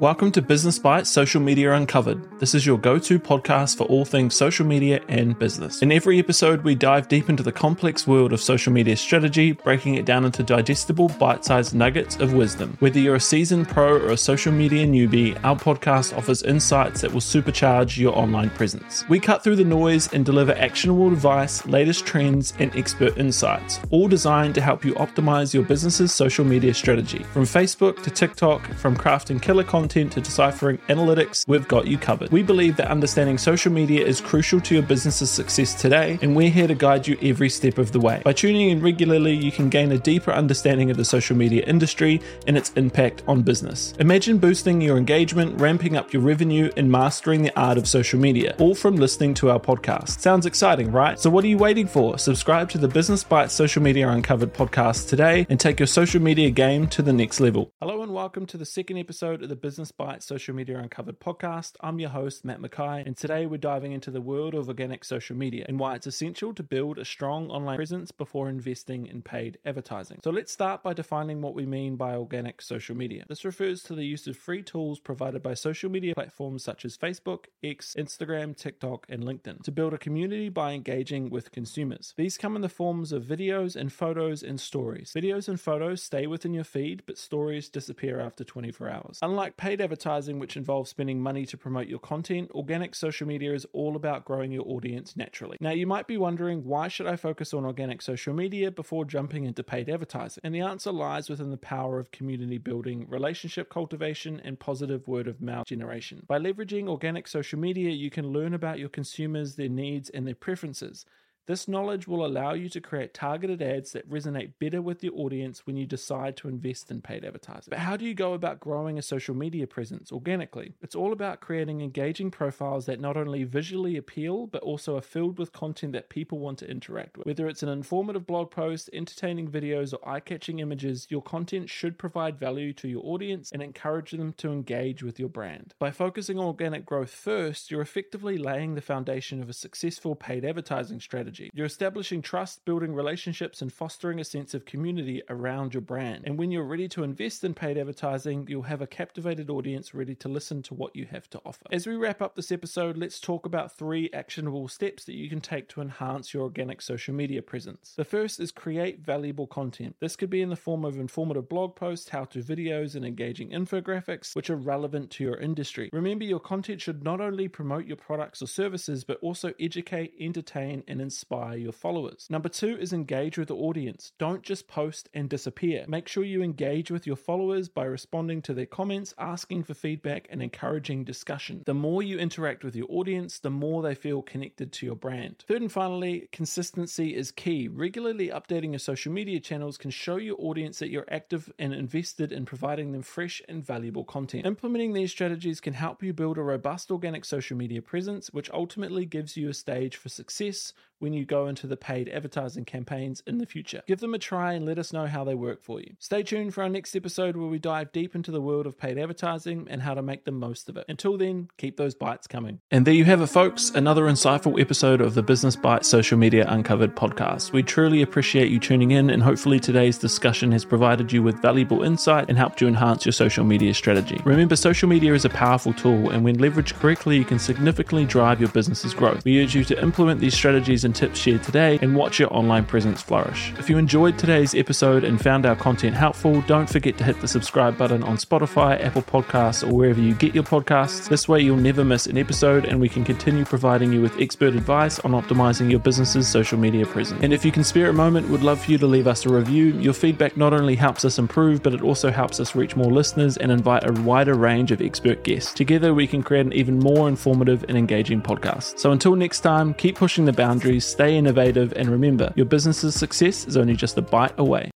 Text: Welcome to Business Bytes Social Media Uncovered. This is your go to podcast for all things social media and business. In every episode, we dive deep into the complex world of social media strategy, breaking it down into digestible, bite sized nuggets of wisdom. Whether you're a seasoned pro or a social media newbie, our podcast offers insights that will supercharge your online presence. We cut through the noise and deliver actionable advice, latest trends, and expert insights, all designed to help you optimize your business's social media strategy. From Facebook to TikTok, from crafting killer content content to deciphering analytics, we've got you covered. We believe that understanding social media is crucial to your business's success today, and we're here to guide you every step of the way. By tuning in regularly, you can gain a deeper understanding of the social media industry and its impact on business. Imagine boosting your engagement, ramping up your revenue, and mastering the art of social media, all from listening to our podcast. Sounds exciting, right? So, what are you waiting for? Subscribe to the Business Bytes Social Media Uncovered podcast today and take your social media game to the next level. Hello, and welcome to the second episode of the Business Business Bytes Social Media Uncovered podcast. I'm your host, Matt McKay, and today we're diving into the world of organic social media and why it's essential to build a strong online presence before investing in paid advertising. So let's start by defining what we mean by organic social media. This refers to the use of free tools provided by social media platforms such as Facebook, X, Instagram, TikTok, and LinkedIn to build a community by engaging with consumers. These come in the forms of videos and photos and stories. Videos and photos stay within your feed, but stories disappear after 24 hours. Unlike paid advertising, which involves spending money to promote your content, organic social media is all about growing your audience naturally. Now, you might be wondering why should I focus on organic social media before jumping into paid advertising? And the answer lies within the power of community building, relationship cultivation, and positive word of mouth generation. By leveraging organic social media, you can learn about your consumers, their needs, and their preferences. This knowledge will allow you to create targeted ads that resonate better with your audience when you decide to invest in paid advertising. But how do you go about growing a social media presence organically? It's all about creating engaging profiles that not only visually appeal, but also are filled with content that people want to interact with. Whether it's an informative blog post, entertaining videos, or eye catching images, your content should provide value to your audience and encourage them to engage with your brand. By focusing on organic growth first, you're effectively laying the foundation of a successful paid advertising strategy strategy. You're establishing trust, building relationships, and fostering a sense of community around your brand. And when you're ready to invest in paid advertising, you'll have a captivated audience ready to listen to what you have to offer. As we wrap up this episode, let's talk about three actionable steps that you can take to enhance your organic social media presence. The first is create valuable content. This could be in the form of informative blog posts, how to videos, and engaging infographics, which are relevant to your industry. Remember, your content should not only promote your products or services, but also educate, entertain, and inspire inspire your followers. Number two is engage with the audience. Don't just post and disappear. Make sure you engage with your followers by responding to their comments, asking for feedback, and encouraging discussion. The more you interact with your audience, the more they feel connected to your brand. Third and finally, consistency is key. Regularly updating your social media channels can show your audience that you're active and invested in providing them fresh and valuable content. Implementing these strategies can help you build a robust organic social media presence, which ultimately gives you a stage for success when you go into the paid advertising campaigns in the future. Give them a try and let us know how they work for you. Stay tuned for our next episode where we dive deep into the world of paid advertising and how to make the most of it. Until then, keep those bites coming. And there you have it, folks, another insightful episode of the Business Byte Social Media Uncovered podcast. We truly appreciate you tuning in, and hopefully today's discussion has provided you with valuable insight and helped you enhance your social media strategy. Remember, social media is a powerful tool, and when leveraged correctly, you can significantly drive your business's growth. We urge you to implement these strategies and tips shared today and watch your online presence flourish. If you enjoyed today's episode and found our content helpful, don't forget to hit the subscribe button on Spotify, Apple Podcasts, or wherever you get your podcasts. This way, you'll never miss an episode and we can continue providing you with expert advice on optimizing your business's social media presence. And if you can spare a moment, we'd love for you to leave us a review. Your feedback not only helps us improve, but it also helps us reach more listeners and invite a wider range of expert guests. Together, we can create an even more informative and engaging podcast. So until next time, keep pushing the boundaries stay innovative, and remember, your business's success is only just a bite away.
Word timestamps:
Welcome 0.00 0.32
to 0.32 0.40
Business 0.40 0.78
Bytes 0.78 1.08
Social 1.08 1.42
Media 1.42 1.74
Uncovered. 1.74 2.40
This 2.40 2.54
is 2.54 2.64
your 2.64 2.78
go 2.78 2.98
to 2.98 3.20
podcast 3.20 3.76
for 3.76 3.84
all 3.84 4.06
things 4.06 4.34
social 4.34 4.64
media 4.64 5.02
and 5.08 5.38
business. 5.38 5.82
In 5.82 5.92
every 5.92 6.18
episode, 6.18 6.64
we 6.64 6.74
dive 6.74 7.06
deep 7.06 7.28
into 7.28 7.42
the 7.42 7.52
complex 7.52 8.06
world 8.06 8.32
of 8.32 8.40
social 8.40 8.72
media 8.72 8.96
strategy, 8.96 9.52
breaking 9.52 9.96
it 9.96 10.06
down 10.06 10.24
into 10.24 10.42
digestible, 10.42 11.08
bite 11.18 11.44
sized 11.44 11.74
nuggets 11.74 12.16
of 12.16 12.32
wisdom. 12.32 12.78
Whether 12.78 12.98
you're 12.98 13.16
a 13.16 13.20
seasoned 13.20 13.68
pro 13.68 13.98
or 13.98 14.12
a 14.12 14.16
social 14.16 14.52
media 14.52 14.86
newbie, 14.86 15.38
our 15.44 15.54
podcast 15.54 16.16
offers 16.16 16.44
insights 16.44 17.02
that 17.02 17.12
will 17.12 17.20
supercharge 17.20 17.98
your 17.98 18.16
online 18.16 18.48
presence. 18.48 19.06
We 19.10 19.20
cut 19.20 19.44
through 19.44 19.56
the 19.56 19.64
noise 19.64 20.10
and 20.14 20.24
deliver 20.24 20.52
actionable 20.52 21.08
advice, 21.08 21.66
latest 21.66 22.06
trends, 22.06 22.54
and 22.58 22.74
expert 22.74 23.18
insights, 23.18 23.80
all 23.90 24.08
designed 24.08 24.54
to 24.54 24.62
help 24.62 24.82
you 24.82 24.94
optimize 24.94 25.52
your 25.52 25.64
business's 25.64 26.10
social 26.10 26.46
media 26.46 26.72
strategy. 26.72 27.22
From 27.34 27.42
Facebook 27.42 28.02
to 28.02 28.10
TikTok, 28.10 28.66
from 28.76 28.96
crafting 28.96 29.42
killer 29.42 29.62
content 29.62 29.89
content 29.90 30.12
to 30.12 30.20
deciphering 30.20 30.78
analytics, 30.88 31.46
we've 31.48 31.66
got 31.66 31.84
you 31.84 31.98
covered. 31.98 32.30
We 32.30 32.44
believe 32.44 32.76
that 32.76 32.86
understanding 32.88 33.38
social 33.38 33.72
media 33.72 34.06
is 34.06 34.20
crucial 34.20 34.60
to 34.60 34.74
your 34.74 34.84
business's 34.84 35.32
success 35.32 35.74
today, 35.74 36.16
and 36.22 36.36
we're 36.36 36.48
here 36.48 36.68
to 36.68 36.76
guide 36.76 37.08
you 37.08 37.18
every 37.20 37.48
step 37.48 37.76
of 37.76 37.90
the 37.90 37.98
way. 37.98 38.22
By 38.24 38.32
tuning 38.32 38.70
in 38.70 38.80
regularly, 38.80 39.34
you 39.34 39.50
can 39.50 39.68
gain 39.68 39.90
a 39.90 39.98
deeper 39.98 40.30
understanding 40.30 40.92
of 40.92 40.96
the 40.96 41.04
social 41.04 41.36
media 41.36 41.64
industry 41.64 42.20
and 42.46 42.56
its 42.56 42.70
impact 42.74 43.24
on 43.26 43.42
business. 43.42 43.92
Imagine 43.98 44.38
boosting 44.38 44.80
your 44.80 44.96
engagement, 44.96 45.60
ramping 45.60 45.96
up 45.96 46.12
your 46.12 46.22
revenue, 46.22 46.70
and 46.76 46.88
mastering 46.88 47.42
the 47.42 47.52
art 47.60 47.76
of 47.76 47.88
social 47.88 48.20
media, 48.20 48.54
all 48.60 48.76
from 48.76 48.94
listening 48.94 49.34
to 49.34 49.50
our 49.50 49.58
podcast. 49.58 50.20
Sounds 50.20 50.46
exciting, 50.46 50.92
right? 50.92 51.18
So, 51.18 51.30
what 51.30 51.42
are 51.42 51.48
you 51.48 51.58
waiting 51.58 51.88
for? 51.88 52.16
Subscribe 52.16 52.68
to 52.70 52.78
the 52.78 52.86
Business 52.86 53.24
Bytes 53.24 53.50
Social 53.50 53.82
Media 53.82 54.08
Uncovered 54.08 54.54
podcast 54.54 55.08
today 55.08 55.46
and 55.50 55.58
take 55.58 55.80
your 55.80 55.88
social 55.88 56.22
media 56.22 56.50
game 56.50 56.86
to 56.88 57.02
the 57.02 57.12
next 57.12 57.40
level. 57.40 57.72
Hello, 57.80 58.02
and 58.02 58.14
welcome 58.14 58.46
to 58.46 58.56
the 58.56 58.64
second 58.64 58.96
episode 58.96 59.42
of 59.42 59.48
the 59.48 59.56
Business 59.56 59.79
Business 59.80 59.98
Bytes 59.98 60.24
Social 60.24 60.54
Media 60.54 60.78
Uncovered 60.78 61.20
podcast. 61.20 61.72
I'm 61.80 61.98
your 61.98 62.10
host, 62.10 62.44
Matt 62.44 62.60
McKay, 62.60 63.06
and 63.06 63.16
today 63.16 63.46
we're 63.46 63.56
diving 63.56 63.92
into 63.92 64.10
the 64.10 64.20
world 64.20 64.52
of 64.52 64.68
organic 64.68 65.06
social 65.06 65.34
media 65.34 65.64
and 65.66 65.78
why 65.78 65.94
it's 65.94 66.06
essential 66.06 66.52
to 66.52 66.62
build 66.62 66.98
a 66.98 67.04
strong 67.06 67.48
online 67.48 67.76
presence 67.76 68.10
before 68.10 68.50
investing 68.50 69.06
in 69.06 69.22
paid 69.22 69.56
advertising. 69.64 70.20
So 70.22 70.30
let's 70.30 70.52
start 70.52 70.82
by 70.82 70.92
defining 70.92 71.40
what 71.40 71.54
we 71.54 71.64
mean 71.64 71.96
by 71.96 72.14
organic 72.14 72.60
social 72.60 72.94
media. 72.94 73.24
This 73.26 73.42
refers 73.42 73.82
to 73.84 73.94
the 73.94 74.04
use 74.04 74.26
of 74.26 74.36
free 74.36 74.62
tools 74.62 74.98
provided 74.98 75.42
by 75.42 75.54
social 75.54 75.88
media 75.88 76.14
platforms 76.14 76.62
such 76.62 76.84
as 76.84 76.98
Facebook, 76.98 77.46
X, 77.64 77.96
Instagram, 77.98 78.54
TikTok, 78.54 79.06
and 79.08 79.24
LinkedIn 79.24 79.62
to 79.62 79.72
build 79.72 79.94
a 79.94 79.98
community 79.98 80.50
by 80.50 80.72
engaging 80.72 81.30
with 81.30 81.52
consumers. 81.52 82.12
These 82.18 82.36
come 82.36 82.54
in 82.54 82.60
the 82.60 82.68
forms 82.68 83.12
of 83.12 83.24
videos 83.24 83.76
and 83.76 83.90
photos 83.90 84.42
and 84.42 84.60
stories. 84.60 85.14
Videos 85.16 85.48
and 85.48 85.58
photos 85.58 86.02
stay 86.02 86.26
within 86.26 86.52
your 86.52 86.64
feed, 86.64 87.02
but 87.06 87.16
stories 87.16 87.70
disappear 87.70 88.20
after 88.20 88.44
24 88.44 88.90
hours. 88.90 89.18
Unlike 89.22 89.56
paid 89.70 89.80
advertising, 89.80 90.40
which 90.40 90.56
involves 90.56 90.90
spending 90.90 91.20
money 91.20 91.46
to 91.46 91.56
promote 91.56 91.86
your 91.86 92.00
content, 92.00 92.50
organic 92.50 92.92
social 92.92 93.24
media 93.24 93.54
is 93.54 93.64
all 93.72 93.94
about 93.94 94.24
growing 94.24 94.50
your 94.50 94.66
audience 94.66 95.16
naturally. 95.16 95.56
Now, 95.60 95.70
you 95.70 95.86
might 95.86 96.08
be 96.08 96.16
wondering 96.16 96.64
why 96.64 96.88
should 96.88 97.06
I 97.06 97.14
focus 97.14 97.54
on 97.54 97.64
organic 97.64 98.02
social 98.02 98.34
media 98.34 98.72
before 98.72 99.04
jumping 99.04 99.44
into 99.44 99.62
paid 99.62 99.88
advertising? 99.88 100.40
And 100.42 100.52
the 100.52 100.60
answer 100.60 100.90
lies 100.90 101.30
within 101.30 101.52
the 101.52 101.56
power 101.56 102.00
of 102.00 102.10
community 102.10 102.58
building, 102.58 103.06
relationship 103.08 103.70
cultivation, 103.70 104.40
and 104.42 104.58
positive 104.58 105.06
word 105.06 105.28
of 105.28 105.40
mouth 105.40 105.68
generation. 105.68 106.24
By 106.26 106.40
leveraging 106.40 106.88
organic 106.88 107.28
social 107.28 107.60
media, 107.60 107.90
you 107.90 108.10
can 108.10 108.26
learn 108.26 108.54
about 108.54 108.80
your 108.80 108.88
consumers, 108.88 109.54
their 109.54 109.68
needs, 109.68 110.10
and 110.10 110.26
their 110.26 110.34
preferences. 110.34 111.06
This 111.50 111.66
knowledge 111.66 112.06
will 112.06 112.24
allow 112.24 112.52
you 112.52 112.68
to 112.68 112.80
create 112.80 113.12
targeted 113.12 113.60
ads 113.60 113.90
that 113.90 114.08
resonate 114.08 114.52
better 114.60 114.80
with 114.80 115.02
your 115.02 115.14
audience 115.16 115.66
when 115.66 115.76
you 115.76 115.84
decide 115.84 116.36
to 116.36 116.48
invest 116.48 116.92
in 116.92 117.02
paid 117.02 117.24
advertising. 117.24 117.70
But 117.70 117.80
how 117.80 117.96
do 117.96 118.04
you 118.04 118.14
go 118.14 118.34
about 118.34 118.60
growing 118.60 118.98
a 119.00 119.02
social 119.02 119.34
media 119.34 119.66
presence 119.66 120.12
organically? 120.12 120.74
It's 120.80 120.94
all 120.94 121.12
about 121.12 121.40
creating 121.40 121.80
engaging 121.80 122.30
profiles 122.30 122.86
that 122.86 123.00
not 123.00 123.16
only 123.16 123.42
visually 123.42 123.96
appeal, 123.96 124.46
but 124.46 124.62
also 124.62 124.96
are 124.96 125.00
filled 125.00 125.40
with 125.40 125.52
content 125.52 125.92
that 125.94 126.08
people 126.08 126.38
want 126.38 126.60
to 126.60 126.70
interact 126.70 127.18
with. 127.18 127.26
Whether 127.26 127.48
it's 127.48 127.64
an 127.64 127.68
informative 127.68 128.28
blog 128.28 128.52
post, 128.52 128.88
entertaining 128.92 129.50
videos, 129.50 129.92
or 129.92 130.08
eye 130.08 130.20
catching 130.20 130.60
images, 130.60 131.08
your 131.10 131.20
content 131.20 131.68
should 131.68 131.98
provide 131.98 132.38
value 132.38 132.72
to 132.74 132.86
your 132.86 133.04
audience 133.04 133.50
and 133.50 133.60
encourage 133.60 134.12
them 134.12 134.34
to 134.34 134.52
engage 134.52 135.02
with 135.02 135.18
your 135.18 135.28
brand. 135.28 135.74
By 135.80 135.90
focusing 135.90 136.38
on 136.38 136.44
organic 136.44 136.86
growth 136.86 137.10
first, 137.10 137.72
you're 137.72 137.82
effectively 137.82 138.38
laying 138.38 138.76
the 138.76 138.80
foundation 138.80 139.42
of 139.42 139.48
a 139.48 139.52
successful 139.52 140.14
paid 140.14 140.44
advertising 140.44 141.00
strategy 141.00 141.39
strategy. 141.40 141.50
You're 141.54 141.66
establishing 141.66 142.22
trust, 142.22 142.64
building 142.64 142.94
relationships, 142.94 143.62
and 143.62 143.72
fostering 143.72 144.20
a 144.20 144.24
sense 144.24 144.54
of 144.54 144.64
community 144.64 145.22
around 145.28 145.74
your 145.74 145.80
brand. 145.80 146.24
And 146.26 146.38
when 146.38 146.50
you're 146.50 146.64
ready 146.64 146.88
to 146.88 147.02
invest 147.02 147.44
in 147.44 147.54
paid 147.54 147.78
advertising, 147.78 148.46
you'll 148.48 148.62
have 148.62 148.80
a 148.82 148.86
captivated 148.86 149.50
audience 149.50 149.94
ready 149.94 150.14
to 150.16 150.28
listen 150.28 150.62
to 150.62 150.74
what 150.74 150.94
you 150.94 151.06
have 151.06 151.28
to 151.30 151.40
offer. 151.44 151.64
As 151.70 151.86
we 151.86 151.96
wrap 151.96 152.22
up 152.22 152.34
this 152.34 152.52
episode, 152.52 152.96
let's 152.96 153.20
talk 153.20 153.46
about 153.46 153.76
three 153.76 154.10
actionable 154.12 154.68
steps 154.68 155.04
that 155.04 155.14
you 155.14 155.28
can 155.28 155.40
take 155.40 155.68
to 155.70 155.80
enhance 155.80 156.34
your 156.34 156.42
organic 156.42 156.82
social 156.82 157.14
media 157.14 157.42
presence. 157.42 157.94
The 157.96 158.04
first 158.04 158.40
is 158.40 158.50
create 158.50 159.00
valuable 159.00 159.46
content. 159.46 159.96
This 160.00 160.16
could 160.16 160.30
be 160.30 160.42
in 160.42 160.50
the 160.50 160.56
form 160.56 160.84
of 160.84 160.98
informative 160.98 161.48
blog 161.48 161.76
posts, 161.76 162.10
how 162.10 162.24
to 162.26 162.42
videos, 162.42 162.94
and 162.94 163.04
engaging 163.04 163.50
infographics, 163.50 164.34
which 164.34 164.50
are 164.50 164.56
relevant 164.56 165.10
to 165.12 165.24
your 165.24 165.36
industry. 165.36 165.90
Remember, 165.92 166.24
your 166.24 166.40
content 166.40 166.80
should 166.80 167.02
not 167.02 167.20
only 167.20 167.48
promote 167.48 167.86
your 167.86 167.96
products 167.96 168.42
or 168.42 168.46
services, 168.46 169.04
but 169.04 169.18
also 169.22 169.52
educate, 169.58 170.12
entertain, 170.20 170.82
and 170.88 171.00
inspire 171.00 171.19
inspire 171.20 171.58
your 171.58 171.72
followers. 171.72 172.26
Number 172.30 172.48
two 172.48 172.78
is 172.78 172.94
engage 172.94 173.36
with 173.36 173.48
the 173.48 173.54
audience. 173.54 174.12
Don't 174.18 174.42
just 174.42 174.66
post 174.66 175.10
and 175.12 175.28
disappear. 175.28 175.84
Make 175.86 176.08
sure 176.08 176.24
you 176.24 176.42
engage 176.42 176.90
with 176.90 177.06
your 177.06 177.16
followers 177.16 177.68
by 177.68 177.84
responding 177.84 178.40
to 178.42 178.54
their 178.54 178.64
comments, 178.64 179.12
asking 179.18 179.64
for 179.64 179.74
feedback, 179.74 180.28
and 180.30 180.42
encouraging 180.42 181.04
discussion. 181.04 181.62
The 181.66 181.74
more 181.74 182.02
you 182.02 182.18
interact 182.18 182.64
with 182.64 182.74
your 182.74 182.86
audience, 182.88 183.38
the 183.38 183.50
more 183.50 183.82
they 183.82 183.94
feel 183.94 184.22
connected 184.22 184.72
to 184.72 184.86
your 184.86 184.94
brand. 184.94 185.44
Third 185.46 185.60
and 185.60 185.70
finally, 185.70 186.26
consistency 186.32 187.14
is 187.14 187.32
key. 187.32 187.68
Regularly 187.68 188.28
updating 188.28 188.70
your 188.70 188.78
social 188.78 189.12
media 189.12 189.40
channels 189.40 189.76
can 189.76 189.90
show 189.90 190.16
your 190.16 190.36
audience 190.38 190.78
that 190.78 190.88
you're 190.88 191.04
active 191.10 191.52
and 191.58 191.74
invested 191.74 192.32
in 192.32 192.46
providing 192.46 192.92
them 192.92 193.02
fresh 193.02 193.42
and 193.46 193.62
valuable 193.62 194.04
content. 194.04 194.46
Implementing 194.46 194.94
these 194.94 195.10
strategies 195.10 195.60
can 195.60 195.74
help 195.74 196.02
you 196.02 196.14
build 196.14 196.38
a 196.38 196.42
robust 196.42 196.90
organic 196.90 197.26
social 197.26 197.58
media 197.58 197.82
presence, 197.82 198.28
which 198.32 198.50
ultimately 198.52 199.04
gives 199.04 199.36
you 199.36 199.50
a 199.50 199.54
stage 199.54 199.96
for 199.96 200.08
success 200.08 200.72
when 201.00 201.09
you 201.12 201.24
go 201.24 201.46
into 201.46 201.66
the 201.66 201.76
paid 201.76 202.08
advertising 202.08 202.64
campaigns 202.64 203.22
in 203.26 203.38
the 203.38 203.46
future. 203.46 203.82
Give 203.86 204.00
them 204.00 204.14
a 204.14 204.18
try 204.18 204.52
and 204.52 204.66
let 204.66 204.78
us 204.78 204.92
know 204.92 205.06
how 205.06 205.24
they 205.24 205.34
work 205.34 205.62
for 205.62 205.80
you. 205.80 205.94
Stay 205.98 206.22
tuned 206.22 206.54
for 206.54 206.62
our 206.62 206.68
next 206.68 206.94
episode 206.94 207.36
where 207.36 207.48
we 207.48 207.58
dive 207.58 207.92
deep 207.92 208.14
into 208.14 208.30
the 208.30 208.40
world 208.40 208.66
of 208.66 208.78
paid 208.78 208.98
advertising 208.98 209.66
and 209.70 209.82
how 209.82 209.94
to 209.94 210.02
make 210.02 210.24
the 210.24 210.32
most 210.32 210.68
of 210.68 210.76
it. 210.76 210.84
Until 210.88 211.16
then, 211.16 211.48
keep 211.56 211.76
those 211.76 211.94
bites 211.94 212.26
coming. 212.26 212.60
And 212.70 212.86
there 212.86 212.94
you 212.94 213.04
have 213.04 213.20
it, 213.20 213.26
folks, 213.26 213.70
another 213.70 214.04
insightful 214.04 214.60
episode 214.60 215.00
of 215.00 215.14
the 215.14 215.22
Business 215.22 215.56
Byte 215.56 215.84
Social 215.84 216.18
Media 216.18 216.46
Uncovered 216.48 216.94
podcast. 216.96 217.52
We 217.52 217.62
truly 217.62 218.02
appreciate 218.02 218.50
you 218.50 218.58
tuning 218.58 218.90
in, 218.90 219.10
and 219.10 219.22
hopefully 219.22 219.60
today's 219.60 219.98
discussion 219.98 220.52
has 220.52 220.64
provided 220.64 221.12
you 221.12 221.22
with 221.22 221.40
valuable 221.42 221.82
insight 221.82 222.28
and 222.28 222.38
helped 222.38 222.60
you 222.60 222.68
enhance 222.68 223.04
your 223.04 223.12
social 223.12 223.44
media 223.44 223.74
strategy. 223.74 224.20
Remember, 224.24 224.56
social 224.56 224.88
media 224.88 225.14
is 225.14 225.24
a 225.24 225.30
powerful 225.30 225.72
tool, 225.72 226.10
and 226.10 226.24
when 226.24 226.36
leveraged 226.38 226.74
correctly, 226.78 227.16
you 227.16 227.24
can 227.24 227.38
significantly 227.38 228.04
drive 228.04 228.40
your 228.40 228.50
business's 228.50 228.94
growth. 228.94 229.24
We 229.24 229.42
urge 229.42 229.54
you 229.54 229.64
to 229.64 229.82
implement 229.82 230.20
these 230.20 230.34
strategies 230.34 230.84
and 230.84 230.94
tips 231.00 231.18
shared 231.18 231.42
today 231.42 231.78
and 231.80 231.96
watch 231.96 232.18
your 232.18 232.30
online 232.30 232.66
presence 232.66 233.00
flourish. 233.00 233.54
If 233.58 233.70
you 233.70 233.78
enjoyed 233.78 234.18
today's 234.18 234.54
episode 234.54 235.02
and 235.02 235.18
found 235.18 235.46
our 235.46 235.56
content 235.56 235.96
helpful, 235.96 236.42
don't 236.42 236.68
forget 236.68 236.98
to 236.98 237.04
hit 237.04 237.18
the 237.22 237.26
subscribe 237.26 237.78
button 237.78 238.02
on 238.02 238.18
Spotify, 238.18 238.78
Apple 238.84 239.00
Podcasts, 239.00 239.66
or 239.66 239.74
wherever 239.74 239.98
you 239.98 240.12
get 240.12 240.34
your 240.34 240.44
podcasts. 240.44 241.08
This 241.08 241.26
way, 241.26 241.40
you'll 241.40 241.56
never 241.56 241.86
miss 241.86 242.06
an 242.06 242.18
episode 242.18 242.66
and 242.66 242.78
we 242.78 242.90
can 242.90 243.02
continue 243.02 243.46
providing 243.46 243.94
you 243.94 244.02
with 244.02 244.20
expert 244.20 244.54
advice 244.54 244.98
on 244.98 245.12
optimizing 245.12 245.70
your 245.70 245.80
business's 245.80 246.28
social 246.28 246.58
media 246.58 246.84
presence. 246.84 247.22
And 247.22 247.32
if 247.32 247.46
you 247.46 247.50
can 247.50 247.64
spare 247.64 247.88
a 247.88 247.94
moment, 247.94 248.28
we'd 248.28 248.42
love 248.42 248.62
for 248.62 248.70
you 248.70 248.76
to 248.76 248.86
leave 248.86 249.06
us 249.06 249.24
a 249.24 249.30
review. 249.30 249.68
Your 249.78 249.94
feedback 249.94 250.36
not 250.36 250.52
only 250.52 250.76
helps 250.76 251.06
us 251.06 251.18
improve, 251.18 251.62
but 251.62 251.72
it 251.72 251.80
also 251.80 252.10
helps 252.10 252.40
us 252.40 252.54
reach 252.54 252.76
more 252.76 252.92
listeners 252.92 253.38
and 253.38 253.50
invite 253.50 253.88
a 253.88 253.92
wider 254.02 254.34
range 254.34 254.70
of 254.70 254.82
expert 254.82 255.24
guests. 255.24 255.54
Together, 255.54 255.94
we 255.94 256.06
can 256.06 256.22
create 256.22 256.44
an 256.44 256.52
even 256.52 256.78
more 256.78 257.08
informative 257.08 257.64
and 257.70 257.78
engaging 257.78 258.20
podcast. 258.20 258.78
So 258.78 258.92
until 258.92 259.16
next 259.16 259.40
time, 259.40 259.72
keep 259.72 259.96
pushing 259.96 260.26
the 260.26 260.32
boundaries 260.34 260.89
stay 260.90 261.16
innovative, 261.16 261.72
and 261.76 261.88
remember, 261.88 262.32
your 262.34 262.46
business's 262.46 262.94
success 262.94 263.46
is 263.46 263.56
only 263.56 263.74
just 263.74 263.96
a 263.96 264.02
bite 264.02 264.34
away. 264.38 264.68